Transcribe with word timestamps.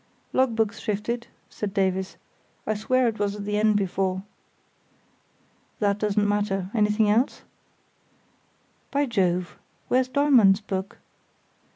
"Logbook's 0.33 0.79
shifted," 0.79 1.27
said 1.47 1.75
Davies. 1.75 2.17
"I'll 2.65 2.75
swear 2.75 3.07
it 3.07 3.19
was 3.19 3.35
at 3.35 3.45
the 3.45 3.59
end 3.59 3.75
before." 3.75 4.23
"That 5.77 5.99
doesn't 5.99 6.27
matter. 6.27 6.71
Anything 6.73 7.07
else?" 7.07 7.43
"By 8.89 9.05
Jove!—where's 9.05 10.07
Dollmann's 10.09 10.61
book?" 10.61 10.97